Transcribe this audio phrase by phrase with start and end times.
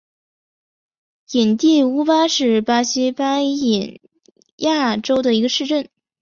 [1.31, 4.01] 伊蒂乌巴是巴西巴伊
[4.55, 5.89] 亚州的一个市镇。